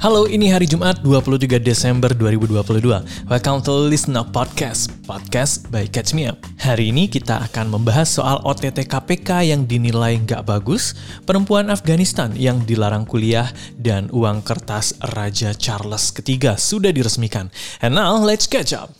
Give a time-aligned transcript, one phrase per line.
[0.00, 3.28] Halo, ini hari Jumat 23 Desember 2022.
[3.28, 6.40] Welcome to Listen Up Podcast, podcast by Catch Me Up.
[6.56, 10.96] Hari ini kita akan membahas soal OTT KPK yang dinilai nggak bagus,
[11.28, 17.52] perempuan Afghanistan yang dilarang kuliah, dan uang kertas Raja Charles III sudah diresmikan.
[17.84, 18.96] And now, let's catch up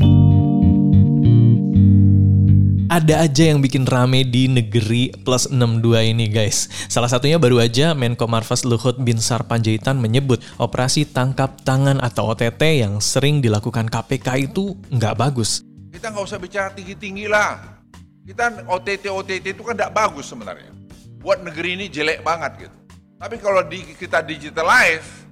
[2.90, 6.66] ada aja yang bikin rame di negeri plus 62 ini guys.
[6.90, 12.82] Salah satunya baru aja Menko Marves Luhut Binsar Panjaitan menyebut operasi tangkap tangan atau OTT
[12.82, 15.62] yang sering dilakukan KPK itu nggak bagus.
[15.94, 17.78] Kita nggak usah bicara tinggi-tinggi lah.
[18.26, 20.74] Kita OTT-OTT itu kan nggak bagus sebenarnya.
[21.22, 22.76] Buat negeri ini jelek banget gitu.
[23.22, 25.30] Tapi kalau di, kita digitalize,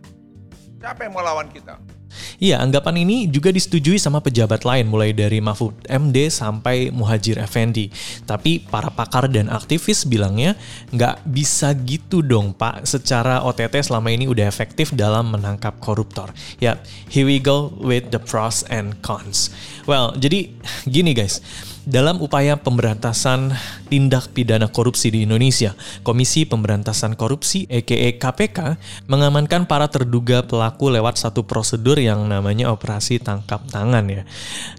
[0.78, 1.97] siapa yang mau lawan kita?
[2.38, 7.92] Iya, anggapan ini juga disetujui sama pejabat lain mulai dari Mahfud MD sampai Muhajir Effendi.
[8.24, 10.56] Tapi para pakar dan aktivis bilangnya
[10.90, 16.32] nggak bisa gitu dong Pak, secara OTT selama ini udah efektif dalam menangkap koruptor.
[16.58, 19.52] Ya, here we go with the pros and cons.
[19.84, 20.52] Well, jadi
[20.84, 21.40] gini guys,
[21.88, 23.56] dalam upaya pemberantasan
[23.88, 25.72] tindak pidana korupsi di Indonesia,
[26.04, 28.76] Komisi Pemberantasan Korupsi (EKE KPK)
[29.08, 34.28] mengamankan para terduga pelaku lewat satu prosedur yang namanya operasi tangkap tangan ya.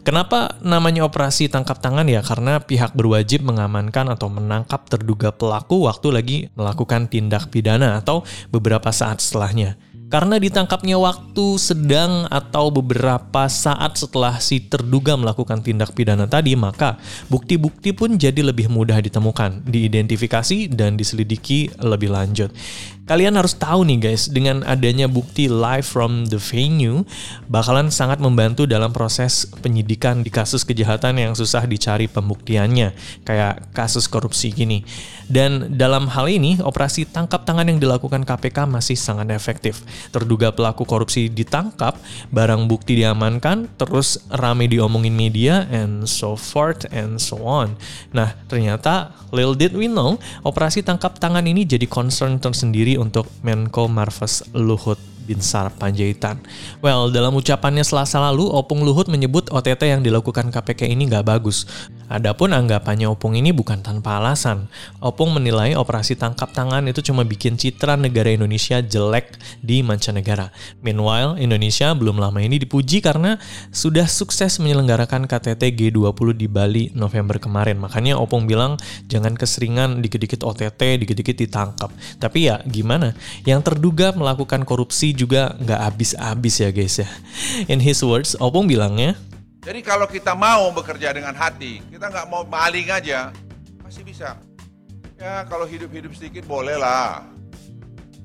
[0.06, 2.22] Kenapa namanya operasi tangkap tangan ya?
[2.22, 8.22] Karena pihak berwajib mengamankan atau menangkap terduga pelaku waktu lagi melakukan tindak pidana atau
[8.54, 9.82] beberapa saat setelahnya.
[10.10, 16.98] Karena ditangkapnya waktu sedang atau beberapa saat setelah si terduga melakukan tindak pidana tadi, maka
[17.30, 22.50] bukti-bukti pun jadi lebih mudah ditemukan, diidentifikasi, dan diselidiki lebih lanjut.
[23.06, 27.06] Kalian harus tahu nih guys, dengan adanya bukti live from the venue,
[27.46, 32.94] bakalan sangat membantu dalam proses penyidikan di kasus kejahatan yang susah dicari pembuktiannya,
[33.26, 34.86] kayak kasus korupsi gini.
[35.30, 39.86] Dan dalam hal ini, operasi tangkap tangan yang dilakukan KPK masih sangat efektif.
[40.10, 41.94] Terduga pelaku korupsi ditangkap,
[42.34, 47.78] barang bukti diamankan, terus rame diomongin media, and so forth and so on.
[48.10, 53.86] Nah, ternyata, little did we know, operasi tangkap tangan ini jadi concern tersendiri untuk Menko
[53.86, 54.98] Marves Luhut
[55.30, 56.42] Binsar Panjaitan.
[56.82, 61.70] Well, dalam ucapannya selasa lalu, Opung Luhut menyebut OTT yang dilakukan KPK ini nggak bagus.
[62.10, 64.66] Adapun anggapannya Opung ini bukan tanpa alasan.
[64.98, 70.50] Opung menilai operasi tangkap tangan itu cuma bikin citra negara Indonesia jelek di mancanegara.
[70.82, 73.38] Meanwhile, Indonesia belum lama ini dipuji karena
[73.70, 77.78] sudah sukses menyelenggarakan KTT G20 di Bali November kemarin.
[77.78, 81.94] Makanya Opung bilang jangan keseringan dikit-dikit OTT, dikit-dikit ditangkap.
[82.18, 83.14] Tapi ya gimana?
[83.46, 87.10] Yang terduga melakukan korupsi juga nggak habis-habis ya guys ya.
[87.70, 89.14] In his words, Opung bilangnya,
[89.60, 93.36] Jadi kalau kita mau bekerja dengan hati, kita nggak mau maling aja,
[93.84, 94.40] masih bisa.
[95.20, 97.28] Ya kalau hidup-hidup sedikit boleh lah.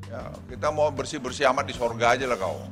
[0.07, 2.63] Ya, kita mau bersih-bersih amat di sorga aja lah kau.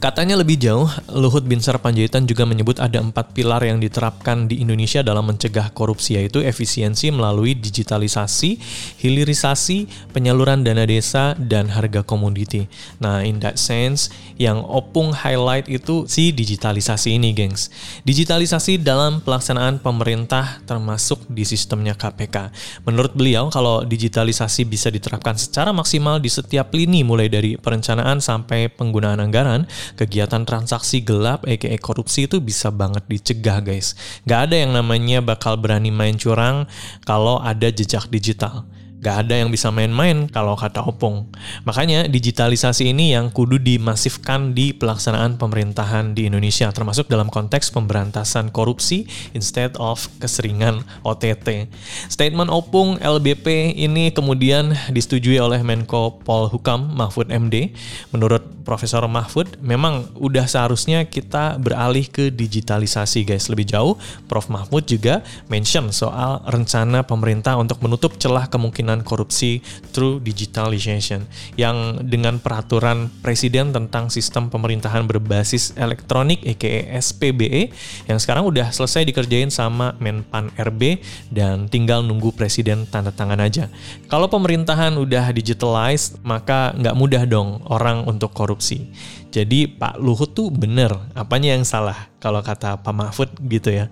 [0.00, 5.04] Katanya lebih jauh, Luhut Binsar Panjaitan juga menyebut ada empat pilar yang diterapkan di Indonesia
[5.04, 8.56] dalam mencegah korupsi yaitu efisiensi melalui digitalisasi,
[8.96, 12.64] hilirisasi, penyaluran dana desa, dan harga komoditi.
[12.96, 14.08] Nah, in that sense,
[14.40, 17.68] yang Opung highlight itu si digitalisasi ini, gengs.
[18.00, 22.48] Digitalisasi dalam pelaksanaan pemerintah termasuk di sistemnya KPK.
[22.88, 28.72] Menurut beliau, kalau digitalisasi bisa diterapkan secara maksimal di setiap lini mulai dari perencanaan sampai
[28.72, 33.94] penggunaan anggaran, kegiatan transaksi gelap aka korupsi itu bisa banget dicegah guys.
[34.28, 36.68] Gak ada yang namanya bakal berani main curang
[37.08, 38.66] kalau ada jejak digital.
[39.00, 41.24] Gak ada yang bisa main-main kalau kata Opung.
[41.64, 48.52] Makanya digitalisasi ini yang kudu dimasifkan di pelaksanaan pemerintahan di Indonesia, termasuk dalam konteks pemberantasan
[48.52, 51.72] korupsi instead of keseringan OTT.
[52.12, 57.72] Statement Opung LBP ini kemudian disetujui oleh Menko Polhukam Mahfud MD.
[58.12, 63.48] Menurut Profesor Mahfud, memang udah seharusnya kita beralih ke digitalisasi guys.
[63.48, 63.96] Lebih jauh,
[64.28, 69.62] Prof Mahfud juga mention soal rencana pemerintah untuk menutup celah kemungkinan korupsi
[69.94, 77.70] through digitalization yang dengan peraturan presiden tentang sistem pemerintahan berbasis elektronik aka SPBE
[78.10, 80.98] yang sekarang udah selesai dikerjain sama Menpan RB
[81.30, 83.70] dan tinggal nunggu presiden tanda tangan aja.
[84.10, 88.90] Kalau pemerintahan udah digitalized maka nggak mudah dong orang untuk korupsi.
[89.30, 93.86] Jadi Pak Luhut tuh bener, apanya yang salah kalau kata Pak Mahfud gitu ya.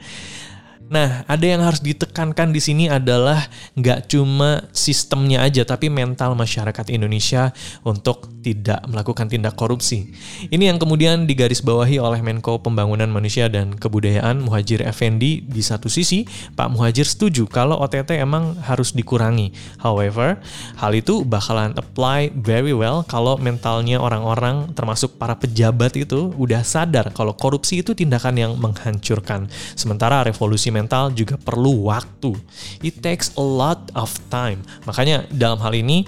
[0.89, 3.45] Nah, ada yang harus ditekankan di sini adalah
[3.77, 7.53] nggak cuma sistemnya aja, tapi mental masyarakat Indonesia
[7.85, 10.09] untuk tidak melakukan tindak korupsi.
[10.49, 15.45] Ini yang kemudian digarisbawahi oleh Menko Pembangunan Manusia dan Kebudayaan Muhajir Effendi.
[15.45, 16.25] Di satu sisi,
[16.57, 19.53] Pak Muhajir setuju kalau OTT emang harus dikurangi.
[19.85, 20.41] However,
[20.81, 27.13] hal itu bakalan apply very well kalau mentalnya orang-orang termasuk para pejabat itu udah sadar
[27.13, 29.53] kalau korupsi itu tindakan yang menghancurkan.
[29.77, 32.39] Sementara revolusi mental juga perlu waktu.
[32.79, 34.63] It takes a lot of time.
[34.87, 36.07] Makanya dalam hal ini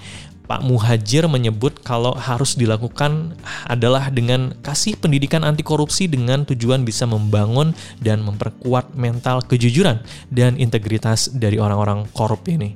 [0.51, 3.39] Pak Muhajir menyebut kalau harus dilakukan
[3.71, 7.71] adalah dengan kasih pendidikan anti korupsi dengan tujuan bisa membangun
[8.03, 12.75] dan memperkuat mental kejujuran dan integritas dari orang-orang korup ini.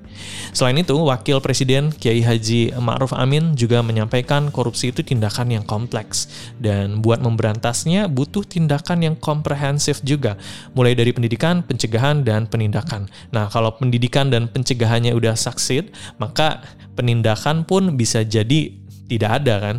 [0.56, 6.32] Selain itu, Wakil Presiden Kiai Haji Ma'ruf Amin juga menyampaikan korupsi itu tindakan yang kompleks
[6.56, 10.40] dan buat memberantasnya butuh tindakan yang komprehensif juga,
[10.72, 13.12] mulai dari pendidikan, pencegahan, dan penindakan.
[13.36, 16.64] Nah, kalau pendidikan dan pencegahannya udah succeed, maka
[16.96, 18.74] penindakan pun bisa jadi
[19.06, 19.76] tidak ada kan.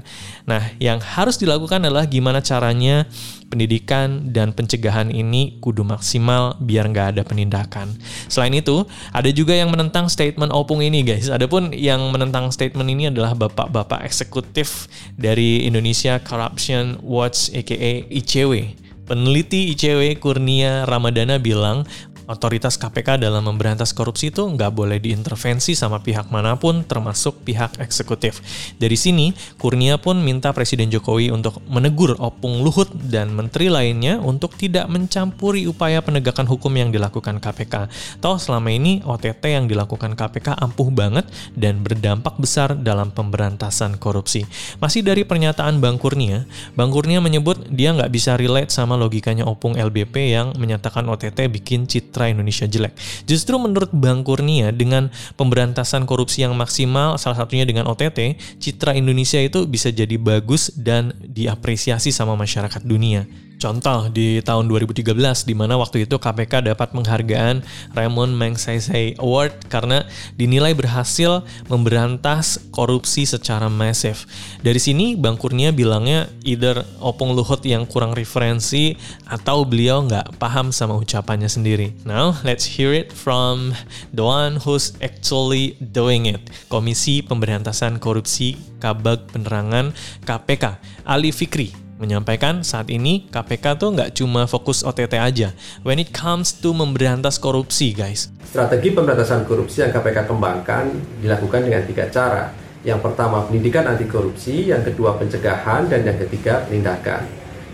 [0.47, 3.07] Nah, yang harus dilakukan adalah gimana caranya
[3.47, 7.95] pendidikan dan pencegahan ini kudu maksimal biar nggak ada penindakan.
[8.27, 11.31] Selain itu, ada juga yang menentang statement Opung ini guys.
[11.31, 18.83] Adapun yang menentang statement ini adalah bapak-bapak eksekutif dari Indonesia Corruption Watch aka ICW.
[19.07, 21.87] Peneliti ICW Kurnia Ramadana bilang
[22.27, 27.79] otoritas KPK dalam memberantas korupsi itu nggak boleh diintervensi sama pihak mana pun termasuk pihak
[27.79, 28.43] eksekutif.
[28.77, 34.59] Dari sini, Kurnia pun minta Presiden Jokowi untuk menegur Opung Luhut dan menteri lainnya untuk
[34.59, 37.87] tidak mencampuri upaya penegakan hukum yang dilakukan KPK.
[38.19, 44.43] Toh selama ini OTT yang dilakukan KPK ampuh banget dan berdampak besar dalam pemberantasan korupsi.
[44.83, 46.45] Masih dari pernyataan Bang Kurnia,
[46.75, 51.87] Bang Kurnia menyebut dia nggak bisa relate sama logikanya Opung LBP yang menyatakan OTT bikin
[51.87, 52.97] citra citra Indonesia jelek.
[53.29, 59.37] Justru menurut Bang Kurnia dengan pemberantasan korupsi yang maksimal salah satunya dengan OTT, citra Indonesia
[59.37, 63.29] itu bisa jadi bagus dan diapresiasi sama masyarakat dunia.
[63.57, 65.17] Contoh di tahun 2013
[65.49, 67.65] di mana waktu itu KPK dapat penghargaan
[67.97, 70.05] Raymond Magsaysay Award karena
[70.37, 71.41] dinilai berhasil
[71.73, 74.29] memberantas korupsi secara masif.
[74.61, 78.93] Dari sini Bang Kurnia bilangnya either Opung Luhut yang kurang referensi
[79.25, 81.97] atau beliau nggak paham sama ucapannya sendiri.
[82.05, 83.73] Now let's hear it from
[84.13, 86.45] the one who's actually doing it.
[86.69, 89.97] Komisi Pemberantasan Korupsi Kabag Penerangan
[90.29, 90.77] KPK
[91.09, 95.49] Ali Fikri menyampaikan saat ini KPK tuh nggak cuma fokus OTT aja.
[95.81, 98.29] When it comes to memberantas korupsi, guys.
[98.45, 100.85] Strategi pemberantasan korupsi yang KPK kembangkan
[101.21, 102.53] dilakukan dengan tiga cara.
[102.87, 107.27] Yang pertama pendidikan anti korupsi, yang kedua pencegahan, dan yang ketiga penindakan.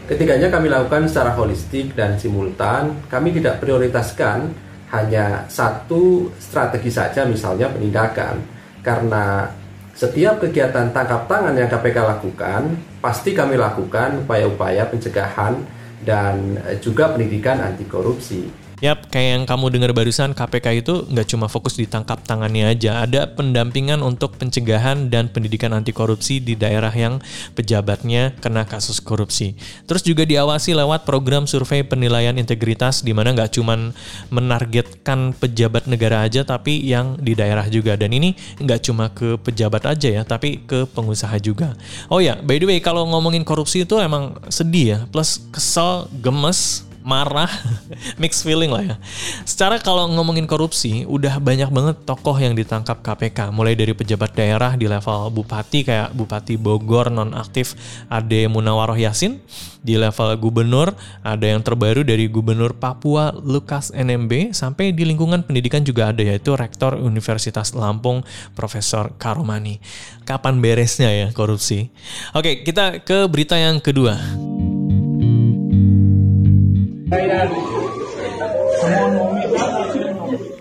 [0.09, 3.05] Ketiganya kami lakukan secara holistik dan simultan.
[3.13, 4.51] Kami tidak prioritaskan
[4.93, 8.41] hanya satu strategi saja, misalnya penindakan,
[8.81, 9.49] karena
[9.93, 12.63] setiap kegiatan tangkap tangan yang KPK lakukan,
[13.03, 15.59] pasti kami lakukan upaya-upaya pencegahan
[16.07, 18.47] dan eh, juga pendidikan anti korupsi.
[18.83, 23.31] Yap, kayak yang kamu dengar barusan, KPK itu nggak cuma fokus ditangkap tangannya aja, ada
[23.31, 27.23] pendampingan untuk pencegahan dan pendidikan anti korupsi di daerah yang
[27.55, 29.55] pejabatnya kena kasus korupsi.
[29.87, 33.95] Terus juga diawasi lewat program survei penilaian integritas di mana nggak cuma
[34.35, 37.95] menargetkan pejabat negara aja, tapi yang di daerah juga.
[37.95, 41.79] Dan ini nggak cuma ke pejabat aja ya, tapi ke pengusaha juga.
[42.11, 46.91] Oh ya, by the way, kalau ngomongin korupsi itu emang sedih ya, plus kesel, gemes,
[47.03, 47.51] marah,
[48.23, 48.97] mixed feeling lah ya.
[49.45, 53.51] Secara kalau ngomongin korupsi, udah banyak banget tokoh yang ditangkap KPK.
[53.55, 57.75] Mulai dari pejabat daerah di level bupati kayak Bupati Bogor nonaktif
[58.09, 59.43] Ade Munawaroh Yasin.
[59.83, 60.95] Di level gubernur
[61.27, 66.55] ada yang terbaru dari Gubernur Papua Lukas NMB sampai di lingkungan pendidikan juga ada yaitu
[66.55, 68.23] Rektor Universitas Lampung
[68.55, 69.83] Profesor Karomani.
[70.23, 71.91] Kapan beresnya ya korupsi?
[72.31, 74.15] Oke, kita ke berita yang kedua.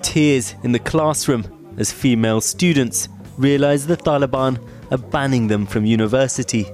[0.02, 1.46] Tears in the classroom
[1.78, 4.60] as female students realize the Taliban
[4.92, 6.66] are banning them from university.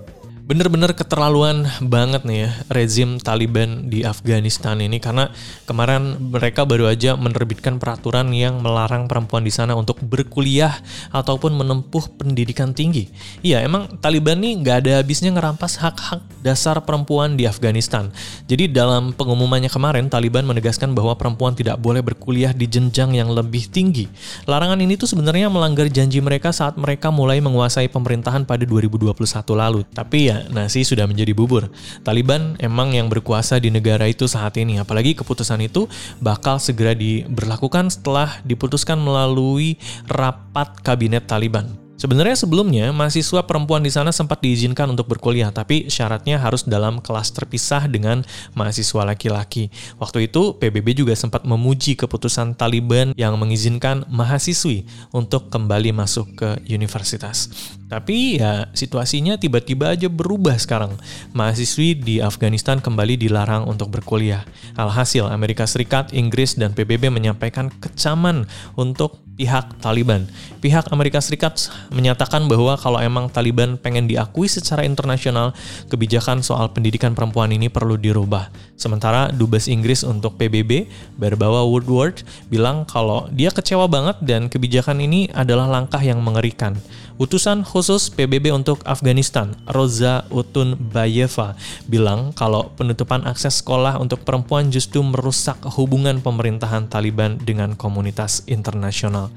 [0.47, 5.27] Bener-bener keterlaluan banget nih ya rezim Taliban di Afghanistan ini karena
[5.67, 10.71] kemarin mereka baru aja menerbitkan peraturan yang melarang perempuan di sana untuk berkuliah
[11.11, 13.11] ataupun menempuh pendidikan tinggi.
[13.43, 18.07] Iya emang Taliban nih nggak ada habisnya ngerampas hak-hak dasar perempuan di Afghanistan.
[18.47, 23.67] Jadi dalam pengumumannya kemarin Taliban menegaskan bahwa perempuan tidak boleh berkuliah di jenjang yang lebih
[23.67, 24.07] tinggi.
[24.47, 29.11] Larangan ini tuh sebenarnya melanggar janji mereka saat mereka mulai menguasai pemerintahan pada 2021
[29.51, 29.83] lalu.
[29.91, 31.71] Tapi ya nasi sudah menjadi bubur.
[32.05, 34.77] Taliban emang yang berkuasa di negara itu saat ini.
[34.77, 35.89] Apalagi keputusan itu
[36.21, 41.87] bakal segera diberlakukan setelah diputuskan melalui rapat kabinet Taliban.
[41.97, 47.33] Sebenarnya sebelumnya, mahasiswa perempuan di sana sempat diizinkan untuk berkuliah, tapi syaratnya harus dalam kelas
[47.33, 48.21] terpisah dengan
[48.53, 49.73] mahasiswa laki-laki.
[49.97, 56.49] Waktu itu, PBB juga sempat memuji keputusan Taliban yang mengizinkan mahasiswi untuk kembali masuk ke
[56.69, 57.49] universitas.
[57.87, 60.99] Tapi ya situasinya tiba-tiba aja berubah sekarang.
[61.31, 64.43] Mahasiswi di Afghanistan kembali dilarang untuk berkuliah.
[64.75, 68.43] Alhasil, Amerika Serikat, Inggris, dan PBB menyampaikan kecaman
[68.75, 70.25] untuk pihak Taliban.
[70.59, 75.53] Pihak Amerika Serikat menyatakan bahwa kalau emang Taliban pengen diakui secara internasional,
[75.87, 78.49] kebijakan soal pendidikan perempuan ini perlu dirubah.
[78.75, 85.29] Sementara Dubes Inggris untuk PBB, Barbawa Woodward, bilang kalau dia kecewa banget dan kebijakan ini
[85.31, 86.75] adalah langkah yang mengerikan.
[87.17, 91.53] Utusan khusus PBB untuk Afghanistan, Roza Utun Bayeva,
[91.85, 99.29] bilang kalau penutupan akses sekolah untuk perempuan justru merusak hubungan pemerintahan Taliban dengan komunitas internasional.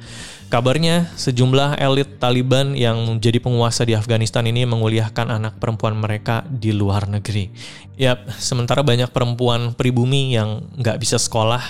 [0.48, 6.72] Kabarnya, sejumlah elit Taliban yang menjadi penguasa di Afghanistan ini menguliahkan anak perempuan mereka di
[6.72, 7.52] luar negeri.
[8.00, 11.60] Yap, sementara banyak perempuan pribumi yang nggak bisa sekolah,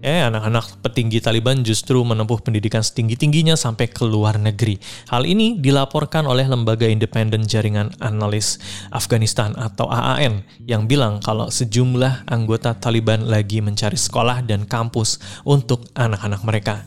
[0.00, 4.80] Eh, anak-anak petinggi Taliban justru menempuh pendidikan setinggi-tingginya sampai ke luar negeri.
[5.12, 8.56] Hal ini dilaporkan oleh lembaga independen jaringan analis
[8.88, 15.84] Afghanistan atau AAN yang bilang kalau sejumlah anggota Taliban lagi mencari sekolah dan kampus untuk
[15.92, 16.80] anak-anak mereka.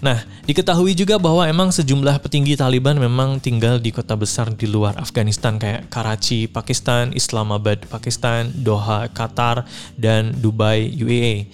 [0.00, 4.96] Nah, diketahui juga bahwa emang sejumlah petinggi Taliban memang tinggal di kota besar di luar
[4.96, 11.48] Afghanistan kayak Karachi, Pakistan, Islamabad, Pakistan, Doha, Qatar, dan Dubai, UAE.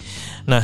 [0.47, 0.62] Nah,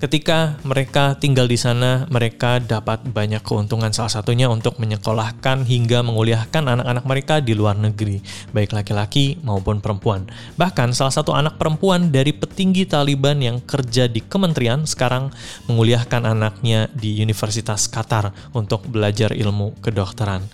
[0.00, 6.72] Ketika mereka tinggal di sana, mereka dapat banyak keuntungan salah satunya untuk menyekolahkan hingga menguliahkan
[6.72, 10.24] anak-anak mereka di luar negeri, baik laki-laki maupun perempuan.
[10.56, 15.36] Bahkan salah satu anak perempuan dari petinggi Taliban yang kerja di kementerian sekarang
[15.68, 20.48] menguliahkan anaknya di Universitas Qatar untuk belajar ilmu kedokteran.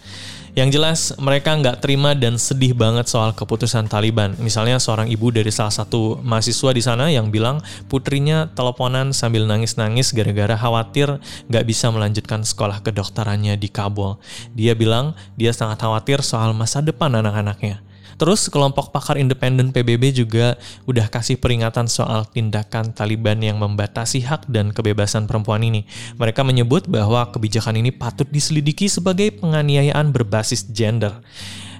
[0.57, 4.33] Yang jelas mereka nggak terima dan sedih banget soal keputusan Taliban.
[4.41, 7.61] Misalnya seorang ibu dari salah satu mahasiswa di sana yang bilang
[7.93, 11.21] putrinya teleponan sambil nangis-nangis gara-gara khawatir
[11.53, 14.17] nggak bisa melanjutkan sekolah kedokterannya di Kabul.
[14.57, 17.85] Dia bilang dia sangat khawatir soal masa depan anak-anaknya.
[18.16, 20.56] Terus kelompok pakar independen PBB juga
[20.88, 25.85] udah kasih peringatan soal tindakan Taliban yang membatasi hak dan kebebasan perempuan ini.
[26.16, 31.12] Mereka menyebut bahwa kebijakan ini patut diselidiki sebagai penganiayaan berbasis gender.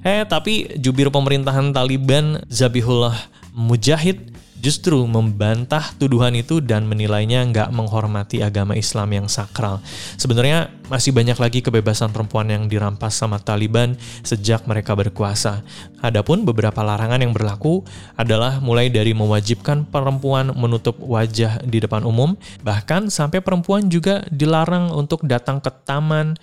[0.04, 3.16] Eh, tapi jubir pemerintahan Taliban Zabihullah
[3.56, 4.35] Mujahid
[4.66, 9.78] justru membantah tuduhan itu dan menilainya nggak menghormati agama Islam yang sakral.
[10.18, 13.94] Sebenarnya masih banyak lagi kebebasan perempuan yang dirampas sama Taliban
[14.26, 15.62] sejak mereka berkuasa.
[16.02, 17.87] Adapun beberapa larangan yang berlaku
[18.18, 22.35] adalah mulai dari mewajibkan perempuan menutup wajah di depan umum,
[22.66, 26.35] bahkan sampai perempuan juga dilarang untuk datang ke taman,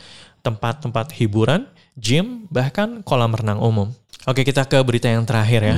[0.47, 1.67] tempat-tempat hiburan,
[1.99, 3.91] gym, bahkan kolam renang umum.
[4.23, 5.77] Oke, kita ke berita yang terakhir ya.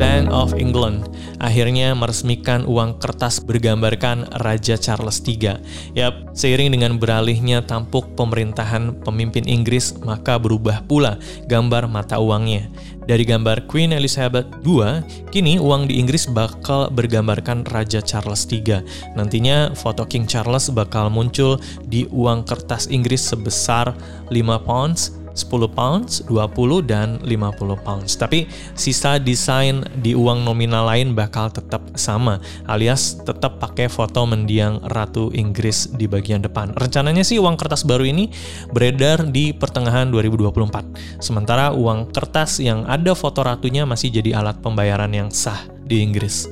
[0.00, 1.12] Bank of England
[1.44, 5.60] akhirnya meresmikan uang kertas bergambarkan Raja Charles III.
[5.92, 11.20] Yap, seiring dengan beralihnya tampuk pemerintahan pemimpin Inggris, maka berubah pula
[11.52, 12.72] gambar mata uangnya.
[13.04, 15.04] Dari gambar Queen Elizabeth II,
[15.34, 18.80] kini uang di Inggris bakal bergambarkan Raja Charles III.
[19.20, 23.92] Nantinya foto King Charles bakal muncul di uang kertas Inggris sebesar
[24.30, 24.32] 5
[24.64, 28.14] pounds 10 pounds, 20 dan 50 pounds.
[28.20, 28.44] Tapi
[28.76, 35.32] sisa desain di uang nominal lain bakal tetap sama, alias tetap pakai foto mendiang Ratu
[35.32, 36.76] Inggris di bagian depan.
[36.76, 38.28] Rencananya sih uang kertas baru ini
[38.70, 41.20] beredar di pertengahan 2024.
[41.24, 46.46] Sementara uang kertas yang ada foto ratunya masih jadi alat pembayaran yang sah di Inggris.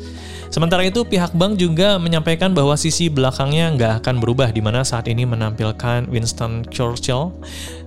[0.49, 5.05] Sementara itu, pihak bank juga menyampaikan bahwa sisi belakangnya nggak akan berubah, di mana saat
[5.07, 7.37] ini menampilkan Winston Churchill,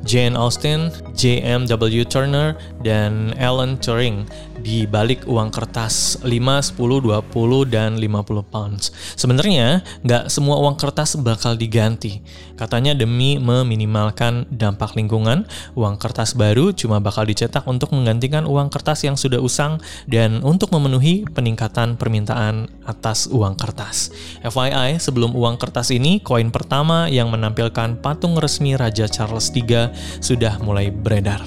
[0.05, 2.05] Jane Austen, J.M.W.
[2.05, 4.25] Turner, dan Alan Turing
[4.61, 8.93] di balik uang kertas 5, 10, 20, dan 50 pounds.
[9.17, 12.21] Sebenarnya, nggak semua uang kertas bakal diganti.
[12.53, 19.01] Katanya demi meminimalkan dampak lingkungan, uang kertas baru cuma bakal dicetak untuk menggantikan uang kertas
[19.01, 22.50] yang sudah usang dan untuk memenuhi peningkatan permintaan
[22.87, 24.11] atas uang kertas.
[24.41, 30.59] FYI, sebelum uang kertas ini, koin pertama yang menampilkan patung resmi Raja Charles III sudah
[30.63, 31.41] mulai beredar.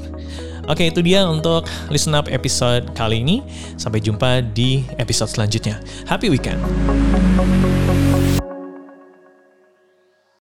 [0.64, 3.44] Oke, itu dia untuk listen up episode kali ini.
[3.76, 5.76] Sampai jumpa di episode selanjutnya.
[6.08, 6.61] Happy weekend.